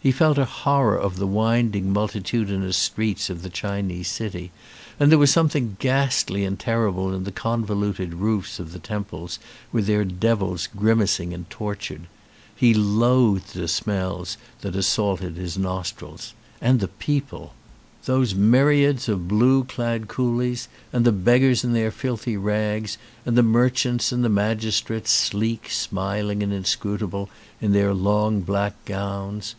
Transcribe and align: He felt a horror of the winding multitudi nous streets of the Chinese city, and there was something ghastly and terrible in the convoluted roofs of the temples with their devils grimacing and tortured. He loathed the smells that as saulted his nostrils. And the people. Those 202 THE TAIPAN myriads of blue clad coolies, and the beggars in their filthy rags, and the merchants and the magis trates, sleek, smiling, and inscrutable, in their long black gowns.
He 0.00 0.10
felt 0.12 0.38
a 0.38 0.44
horror 0.44 0.96
of 0.96 1.16
the 1.18 1.26
winding 1.26 1.92
multitudi 1.92 2.56
nous 2.56 2.76
streets 2.76 3.30
of 3.30 3.42
the 3.42 3.50
Chinese 3.50 4.06
city, 4.08 4.50
and 4.98 5.10
there 5.10 5.18
was 5.18 5.30
something 5.30 5.76
ghastly 5.78 6.44
and 6.44 6.58
terrible 6.58 7.14
in 7.14 7.24
the 7.24 7.30
convoluted 7.32 8.14
roofs 8.14 8.58
of 8.58 8.72
the 8.72 8.78
temples 8.78 9.38
with 9.70 9.86
their 9.86 10.04
devils 10.04 10.68
grimacing 10.76 11.32
and 11.34 11.48
tortured. 11.50 12.02
He 12.56 12.74
loathed 12.74 13.54
the 13.54 13.68
smells 13.68 14.36
that 14.62 14.74
as 14.74 14.86
saulted 14.86 15.36
his 15.36 15.58
nostrils. 15.58 16.32
And 16.60 16.80
the 16.80 16.88
people. 16.88 17.54
Those 18.04 18.32
202 18.32 18.34
THE 18.34 18.34
TAIPAN 18.34 18.50
myriads 18.50 19.08
of 19.08 19.28
blue 19.28 19.64
clad 19.64 20.08
coolies, 20.08 20.66
and 20.92 21.04
the 21.04 21.12
beggars 21.12 21.62
in 21.64 21.72
their 21.72 21.90
filthy 21.90 22.36
rags, 22.36 22.98
and 23.26 23.36
the 23.36 23.44
merchants 23.44 24.10
and 24.10 24.24
the 24.24 24.28
magis 24.28 24.80
trates, 24.80 25.08
sleek, 25.08 25.70
smiling, 25.70 26.42
and 26.42 26.52
inscrutable, 26.52 27.28
in 27.60 27.72
their 27.72 27.94
long 27.94 28.40
black 28.40 28.74
gowns. 28.84 29.54